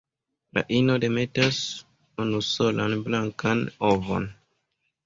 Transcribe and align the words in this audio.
La 0.57 0.63
ino 0.77 0.95
demetas 1.03 1.59
unusolan 2.25 2.99
blankan 3.11 3.65
ovon. 3.93 4.29